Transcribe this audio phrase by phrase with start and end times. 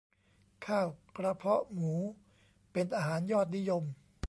[0.65, 1.93] ข้าวกระเพาะหมู
[2.71, 3.83] เป็นอาหารยอดนิยม